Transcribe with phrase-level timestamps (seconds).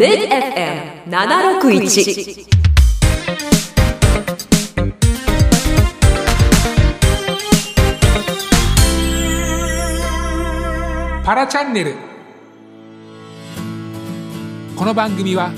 [0.00, 2.48] MidFM761
[11.22, 11.96] パラチャンネル。
[14.74, 15.52] この番組は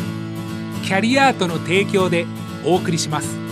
[0.82, 2.26] キャリアートの提供で
[2.64, 3.51] お送りします。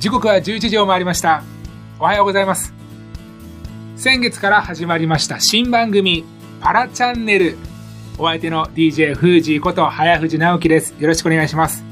[0.00, 1.42] 時刻は11時を回りました。
[1.98, 2.72] おはようございます。
[3.96, 6.24] 先月から始まりました新番組
[6.58, 7.58] パラチャンネル。
[8.16, 10.94] お相手の DJ フージーこと早藤直樹です。
[10.98, 11.84] よろしくお願いします。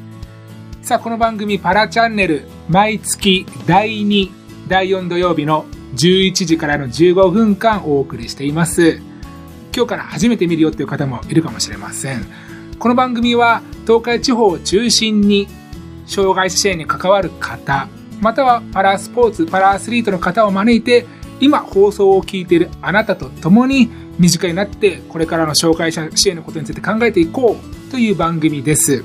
[0.81, 4.31] さあこの番組パラチャンネル毎月第2
[4.69, 9.03] 第4土曜日の11時からの15分間お送りしています。
[9.77, 12.25] 今日から初めて見るよっていう方もいるかもしれません。
[12.79, 15.47] この番組は東海地方を中心に
[16.07, 17.87] 障害者支援に関わる方
[18.21, 21.07] またはパラスポーツパラアスリートの方を招いて
[21.41, 29.05] 今放送を聞いているあなたと共に身近になってこれからの障害者支援のことについて考えていこうという番組です。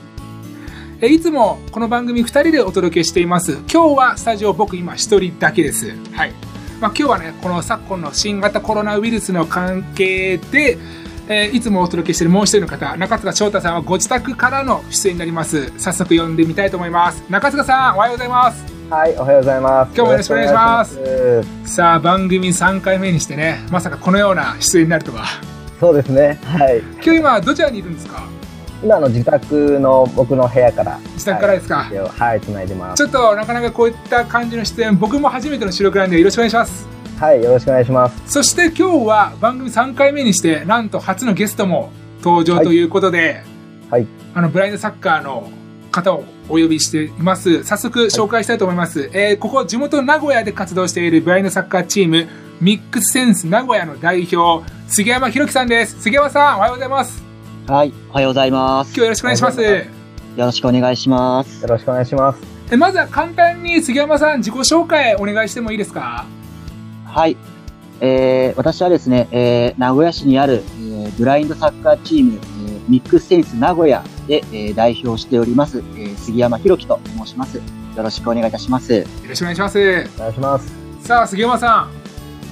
[1.01, 3.59] えいつもこの番組2人でお届けしています。
[3.71, 5.95] 今日はスタジオ僕今1人だけです。
[6.13, 6.31] はい、
[6.79, 10.77] まあ、今日はねこの昨今の新型コロナウイルスの関係で
[11.27, 15.71] えーいつもお届けしているもう一人の方中塚翔太さんはご自宅からの出演になります。
[15.77, 17.23] 早速呼んでみたいと思います。
[17.29, 19.95] 中塚さんおはようございますはい、おはようございます。
[19.95, 20.99] 今日もよろしくお願いします
[21.61, 26.39] まさあ番組3回目にしてねまさかこのような出演になるとはすそうですね。
[26.43, 26.79] はい。
[26.79, 28.27] 今日今どちらにいるんですか？
[28.83, 30.99] 今の自宅の僕の部屋から。
[31.13, 31.83] 自宅からですか？
[31.83, 33.03] はい、はい、繋いでます。
[33.03, 36.87] ちょっとなかなかこういった感じの出演僕も初めての収録なんでよろしくお願いします
[37.19, 38.31] はい、よろしくお願いします。
[38.31, 43.43] そして今日は番組3回目にしてなんと初のゲストも登場ということで、
[43.89, 44.07] はい。
[44.33, 45.49] あのブラインドサッカーの
[45.93, 47.63] 方をお呼びしています。
[47.63, 52.27] 早速紹介したいと思います、えーここ地元名古屋で活動しているブラインドサッカーチーム
[52.59, 56.01] ミックスセンス名古屋の代表杉山弘樹さんです。
[56.01, 57.23] 杉山さんおはようございます。
[57.67, 58.89] はい、おはようございます。
[58.89, 59.61] 今日よろしくお願いします。
[59.61, 59.69] よ
[60.37, 61.61] ろしくお願いします。
[61.61, 62.39] よろしくお願いします。
[62.71, 66.25] えまずは簡単に杉山さん自己紹介お願いしてもいいですか？
[67.05, 67.37] はい、
[68.01, 77.57] えー、私はですね、えー、名古屋市にある、えー、ブラインドサッカーチーム、えー、ミックスセンス名古屋で、えー、代表しております、えー、杉山弘樹と申します。
[77.57, 77.63] よ
[77.97, 78.93] ろしくお願いいたします。
[78.93, 79.79] よろしくお願いします
[80.17, 80.73] お願いします。
[81.01, 82.03] さあ杉山さん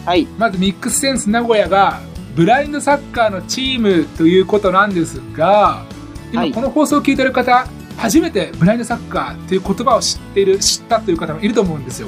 [0.05, 2.01] はい、まずミックスセンス名古屋が
[2.35, 5.85] ブラインドサッカーのチームということなんですが
[6.31, 7.67] 今はいこの放送を聞いてる方、
[7.97, 12.07] 初めてブラインドサッカーという言葉を知っている知ったという方もいると思うんですよ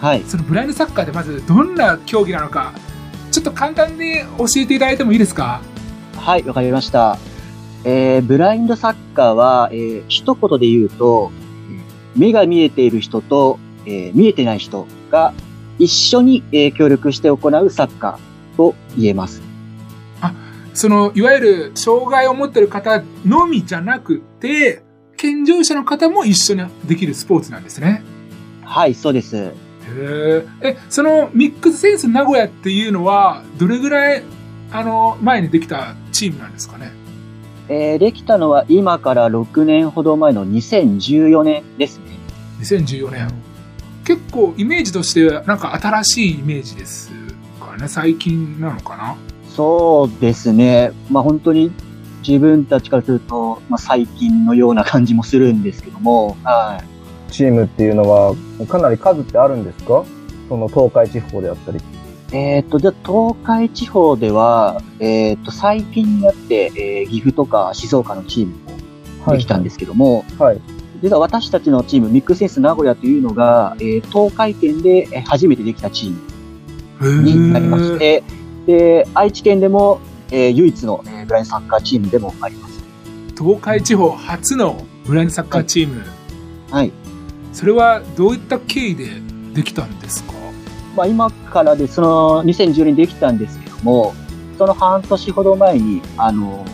[0.00, 2.74] はい、そのブラインドサッカーでまずどんな競技なのか
[3.30, 5.62] ちょっと簡単に教えていただいてもいいですか？
[6.16, 7.18] はい、わかりました。
[7.84, 15.34] えー、ブラインドサッカーは、えー、一言で言うと、えー目が見えている人と、えー見えてない人が
[15.78, 19.42] 一緒に、えー協力して行うサッカーと言えます。
[20.74, 24.82] そのいわゆる障害を持っている方のみじゃなくて
[25.16, 28.02] 健常者の方も一緒にできるスポーツなんですね
[28.64, 29.36] はい、そうです。
[29.36, 34.24] へーえそのミックスセンス名古屋っていうのはどれぐらい
[34.72, 36.90] あの前にできたチームなんですかね？
[37.68, 42.04] えーできたのは今から6年ほど前の2014年ですね。
[42.60, 43.28] 2014年
[44.04, 47.10] 結構イメージとしてなんか新しいイメージです
[47.58, 49.16] かね最近なのかな？
[49.48, 50.92] そうですね。
[51.10, 51.72] まあ本当に
[52.26, 56.82] 自分たちからすると、まあ最近のような感じもするんですけども、は
[57.28, 57.32] い。
[57.32, 58.34] チームっていうのは、
[58.68, 60.04] かなり数ってあるんですか？
[60.48, 61.80] その東海地方であったり。
[62.36, 68.54] えっ、と、じゃあ東海地方では、えっ、と、最近になって、えー岐阜とか静岡のチーム
[69.24, 70.60] もできたんですけども、はい。
[71.02, 76.10] 実は私たちのチーム、ミックスセンス名古屋というのが、えー東海圏でえー初めてできたチー
[77.00, 78.24] ムになりまして、
[78.66, 80.00] で、愛知県でも、
[80.32, 82.82] えー唯一の、えーブラインドサッカーチームでもあります。
[83.38, 86.02] 東海地方初のブラインドサッカーチーム、
[86.70, 86.90] はい。
[87.52, 89.06] それはどういった経緯で
[89.54, 90.34] できたんですか？
[90.96, 94.14] まあ今からで、その2010年できたんですけども、
[94.58, 96.64] その半年ほど前に、あの、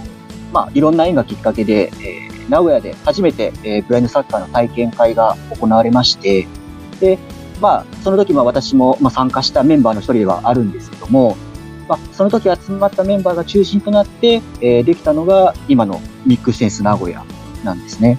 [0.52, 6.48] まあいろんな縁がきっかけで、えー名古屋で初めて、えーブラインドサッカーの体験会が行われまして、
[7.00, 7.16] で、
[7.60, 11.36] まあその時まあ私も、まあ、参加したメンバーの一人ではあるんですけども、
[11.88, 17.24] まあその時集まったメンバーが中心となって、えーできたのが今のミックスセンス名古屋
[17.62, 18.18] なんですね。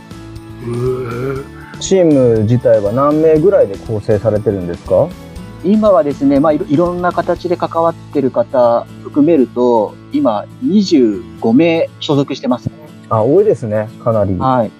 [1.81, 5.09] チーム自体は何名ぐらいで構成されてるんですか？
[5.63, 12.69] 今はですね、まあいろんな形で関わってる方含めると、今25名所属してます。
[13.09, 13.89] あ、多いですね。
[14.03, 14.35] かなり。
[14.37, 14.71] はい。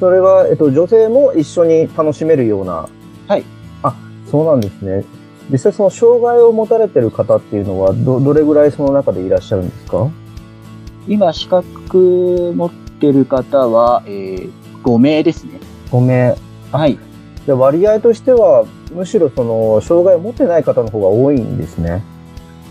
[0.00, 2.88] それは、えっと、女性も一緒に楽しめるような
[3.28, 3.44] はい。
[4.30, 5.04] そうなんですね。
[5.50, 10.08] 実際その障害を持たれてる方っていうのは、ど、どれぐらいその中でいらっしゃるんですか？
[11.08, 12.70] 今、資格持っ
[13.00, 14.50] てる方は、えー、
[14.82, 15.60] 5名ですね。
[15.90, 16.36] ?5 名。
[16.72, 16.98] はい。
[17.46, 22.02] で割合としては、むしろその、障害を持ってない方の方が多いんですね。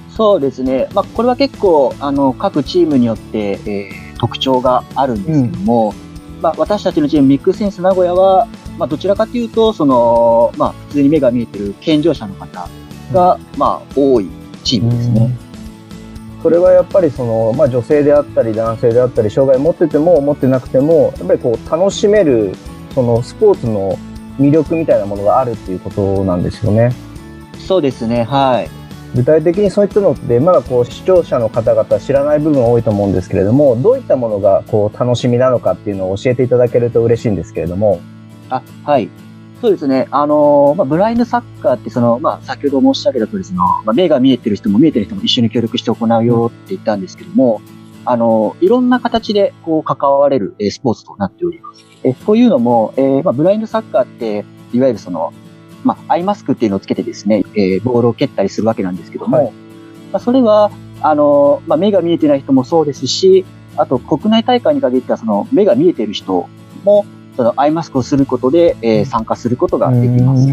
[0.09, 0.87] そうですね。
[0.93, 5.95] まあ、これは結構、あの、各チームによって、えー特徴があるんですけども、
[6.41, 8.47] まあ、私たちのチーム、ミックスセンス名古屋は、
[8.77, 12.69] まあ、どちらかというと、その、まあ、普通に目が見えてる健常者の方
[13.11, 14.29] が、まあ、多い
[14.63, 15.35] チームですね。
[16.43, 22.55] それはやっぱりその、まあ、女性であったり男性であったり障害持ってても持ってなくてもやっぱりこう楽しめる
[22.95, 23.95] そのスポーツの
[24.39, 26.93] 魅力みたいなものがあるっていうことなんですよね。
[27.57, 28.23] そうですね。
[28.23, 28.69] はい。
[29.15, 37.99] 具体的にそういったのってまだこう視聴者の方々知らない部分多いと思うんですけれどもどういったものがこう楽しみなのかっていうのを教えていただけると嬉しいんですけれども。
[38.49, 39.09] あ、はい。
[39.61, 40.07] そうですね。
[40.09, 47.61] あのーまあ、ブラインドサッカーって、その、まあ、先ほど申し上げた通り、その、まあ、目が見えてる人も見えてる人も一緒に協力して行うよって言ったんですけども、
[48.05, 51.85] あのーいろんな形で、こう、関われる、えースポーツとなっております。
[52.03, 55.33] え、というのも、えーまあ、ブラインドサッカーって、いわゆるその、
[55.83, 59.45] まあ、アイマスクっていうのをつけてですね、えーボールを蹴ったりするわけなんですけども、はい
[60.11, 60.71] まあ、それは、
[61.01, 63.45] あのーまあ、目が見えてない人もそうですし、
[63.77, 66.47] あと、国内大会に限っては、その、目が見えてる人
[66.83, 67.05] も、
[67.37, 70.47] そのアイマスクをすることで、えー参加することができます。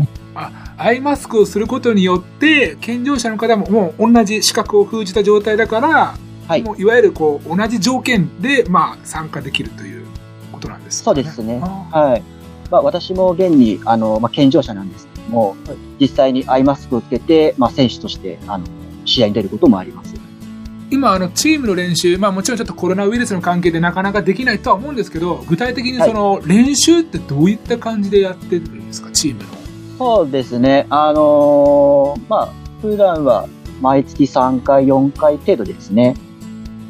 [0.80, 6.14] アイマスクをすることによって健常者の方ももう同じ資格を封じた状態だから、
[6.48, 10.06] はいもういわゆるこう同じ条件で、まあ、参加できるという
[10.50, 11.14] ことなんですかね。
[11.16, 11.60] そうですね。
[11.62, 12.22] あはい。
[12.70, 15.56] まあ、私も現に、あの、まあ、健常者なんですけども、
[16.00, 18.64] 実際にアイマスクをつけて、まあ、選手として、あの、
[19.04, 20.14] 試合に出ることもあります。
[20.90, 29.48] 今あのチームの練習、まあ、もちろんちょっとコロナウイルスの関係でなかなかできないとは思うんですけど具体的にその練習ってどういった感じでやってるんですかチームの。
[29.98, 30.86] そうですね。
[30.88, 33.48] あのーまあ、普段は
[33.82, 36.14] 毎月3回、4回程度ですね。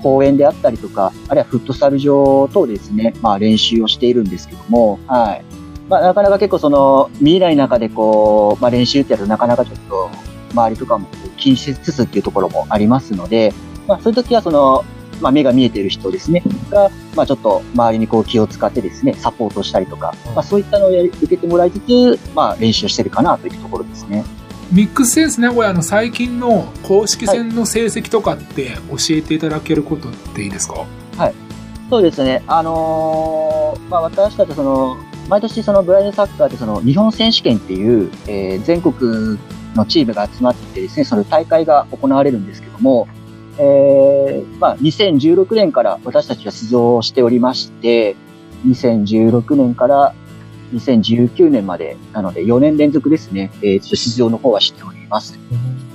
[0.02, 5.44] 公園であったりとか、あるいはフットサル場等でですね、まあ練習をしているんですけども、はい。
[5.88, 10.10] まあなかなか結構その、見えない中でこう、まあ練習ってやるとなかなかちょっと、
[10.52, 11.06] 周りとかも
[11.36, 13.52] 気にしつつっていうところもありますので、
[13.86, 14.84] まあそういう時はその、
[15.20, 24.24] まあ目が見えている人ですね、が、まあちょっと周りにこう気を使ってですね、サポートしたりとか、まあそういったのをやり受けてもらいつつ、まあ練習をしてるかなというところですね。
[24.70, 30.86] ミックスセンス名古屋の最近の公式戦の成績とかって教えていただけることっていいですか？
[31.16, 31.34] はい、
[31.88, 32.42] そうですね。
[32.46, 34.98] あのーまあ、私たちその、
[35.28, 39.38] 毎年そのブラインドサッカーってその日本選手権っていう、えー全国
[39.74, 43.08] のチームが集まってですね、その大会が行われるんですけども、
[43.58, 48.16] えーまあ、2016年から私たちは出場しておりまして、
[48.66, 50.14] 2016年から
[50.72, 55.38] 2019年まで、なので4年連続ですね、えー出場の方はしております。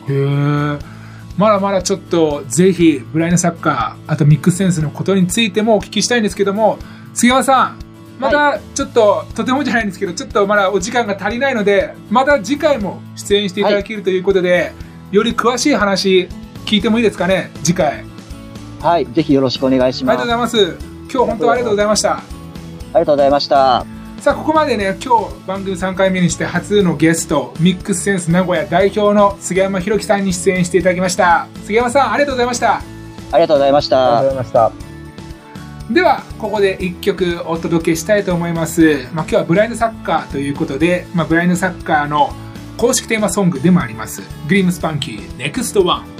[0.07, 0.93] へえ
[1.37, 6.77] まだまだちょっとぜひブラインドサッカーあとミックスセンスのことについてもお聞きしたいんですけども
[7.15, 7.79] 杉山さん
[8.19, 14.71] またちょっと、とてもじゃないんですけどちょっとまだお時間が足りないのでまた次回も出演していただけるということで、
[15.11, 16.29] より詳しい話
[16.65, 18.05] 聞いてもいいですかね次回。
[18.79, 20.57] はい、ぜひよろしくお願いしありがます。
[20.57, 21.13] とうございます。
[21.13, 22.17] 今日本当ありがとうございました。
[22.17, 23.92] ありがとうございました。
[24.23, 31.45] さあここまでね今日番組3回目にして初のゲストミックスセンス名古屋代表の杉山弘樹さんに出演していただきました。
[31.65, 32.77] 杉山さんありがとうございました。
[32.77, 32.81] あ
[33.33, 34.27] りがとうございましありがとうたご。
[34.29, 35.93] ざいました。
[35.93, 42.33] ではここで1曲お届けしたいと思います、まあ、今日はブラインドサッカーということで、まあ、ブラインドサッカーの
[42.77, 44.21] 公式テーマソングでもあります。
[44.47, 46.12] グリームスパンキー NEXT1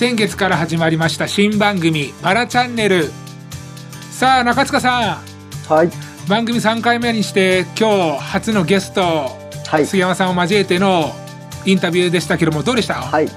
[0.00, 3.10] 先月から始まりました新番組パラチャンネル
[4.10, 5.20] さあ中塚さ
[5.68, 5.88] はい。
[5.88, 5.90] ん
[6.26, 9.84] 番組3回目にして今日初のゲストはい。
[9.84, 11.12] 杉山さんを交えての
[11.66, 13.26] インタビューでしたけどもどうでした、はい。
[13.26, 13.28] い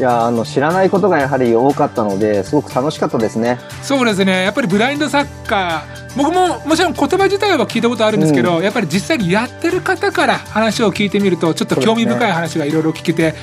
[0.00, 3.60] や、あの、知らないことがやはり多かったので、すごく楽しかったですね。
[3.84, 13.36] そうですねやっぱりブラインドサッカー僕ももちろん言葉自体は聞いたことあるんですけど、やっぱり実際にやってる方から話を聞いてみるとちょっと興味深い話がいろいろ聞けて、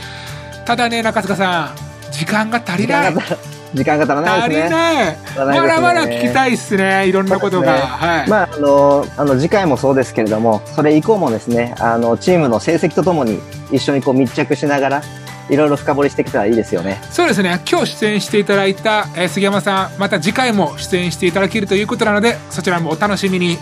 [0.65, 1.85] ただね中塚さん
[2.17, 3.13] 時間が足りない。
[3.74, 5.17] 時間が足らないですね。
[5.25, 7.07] 足らないまだまだ聞きたいっすね。
[7.07, 7.79] いろんなことが、ね。
[7.79, 13.41] はい、まあ、あの、あの、次回もそうですけれども、それ以降もですね、あの、チームの成績とともに
[13.72, 15.01] 一緒にこう密着しながら、
[15.50, 17.01] いろいろ深掘りしてきたらいいですよね。
[17.12, 17.62] そうですね。
[17.69, 23.57] 今日出演していただいた、えー杉山さんまた次回も出演していただけるということなのでそちらもお楽しみに。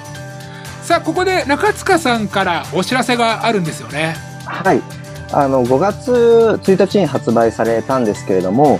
[0.84, 4.16] さあここで中塚さんからお知らせがあるんですよね。
[4.46, 5.03] はい。
[5.34, 6.12] あの、5月
[6.62, 8.80] 1日に発売されたんですけれども、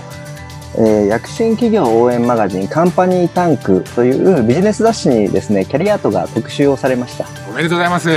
[0.76, 7.26] えー躍進企業応援マガジンカンパニータンクというビジネス雑誌にですね、キャリアートが特集をされました。
[7.48, 8.10] おめでとうございます、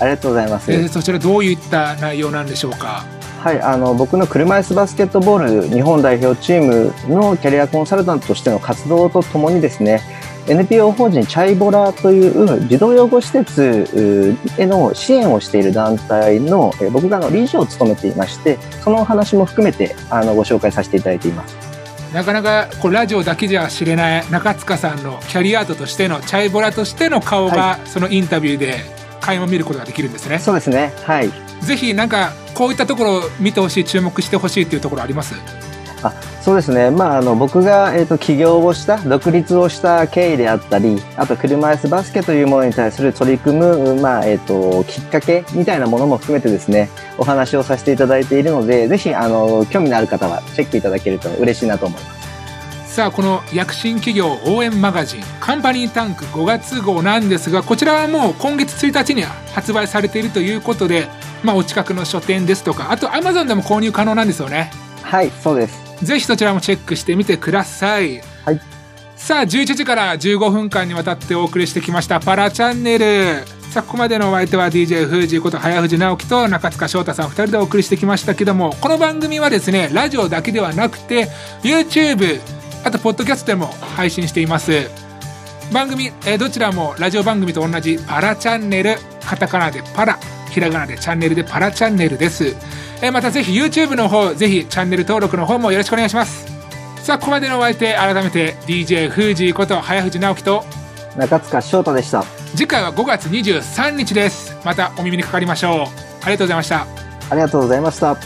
[0.00, 0.72] ありがとうございます。
[0.72, 3.04] えーそちらどういった内容なんでしょうか？
[3.42, 10.02] はい、あの、僕の車椅子バスケットボール日本代表チームのキャリアコンサルタントとしての活動とともにですね、
[10.48, 21.56] NPO 法人チャイボラという児童養護施設うへの支援をしている団体のえ僕があの理事を務めていまして、そのお話も含めてあのご紹介させていただいています。
[22.12, 28.78] なかなかこうラジオだけじゃ知れない中塚さんのキャリアートとしてのチャイボラとしての顔が、そのインタビューで
[29.20, 30.92] 垣間見ることができるんですねそうですね。
[31.04, 31.30] はい。
[31.60, 35.34] ぜひなんかこういったところを見てほしい注目してほしいっていうところあります？
[36.40, 36.90] そうですね。
[36.90, 46.88] まあ、あの、僕が、えっ、と、起業をした、独立をした経緯であったり、あと、車椅子バスケというものに対する取り組む、まあ、えっ、と、きっかけみたいなものも含めてですね、
[47.18, 52.20] お話をさせていただいているので、ぜひ、あの、興味のある方はチェックいただけると嬉しいなと思います。
[52.86, 61.06] さあこの躍進企業応援マガジンカンパニータンク5月号なんですがこちらはもう今月1日に発売されているということで、
[61.44, 64.72] まあ、お近くの書店ですとかあと Amazon でも購入可能なんですよね
[65.10, 65.89] はい、そうです。
[66.02, 68.20] ぜひそちらもチェックしてみてください。
[68.44, 68.60] はい
[69.20, 73.44] さあ、11時から15分間にわたってお送りしてきましたパラチャンネル。
[73.70, 81.28] さあ、ここまでのお相手は DJ フージーこと早藤直樹と中塚翔太さん2人でお送りしてきましたけども、この番組はですね、ラジオだけではなくて、
[81.62, 82.40] YouTube、
[82.82, 84.90] あと、ポッドキャストでも配信しています。
[85.70, 90.18] 番組、えーどちらもラジオ番組と同じパラチャンネル、カタカナでパラ、
[90.50, 92.56] ひらがなでチャンネルでパラチャンネルです。
[93.02, 96.46] えーまたぜひ YouTube の方、ぜひチャンネル登録の方もよろしくお願いします。
[97.02, 100.64] さあ、ここまでのお相手、改めて DJ フージーこと早藤直樹と、
[101.16, 102.22] 中塚翔太でした。
[102.54, 104.54] 次回は5月23日です。
[104.64, 105.86] またお耳にかかりましょう。
[106.22, 106.86] ありがとうございました。
[107.30, 108.16] ありがとうございました。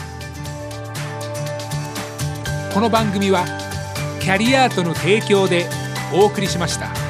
[2.73, 3.45] この番組は、
[4.21, 5.66] キャリアートの提供で
[6.12, 7.04] お送りしました。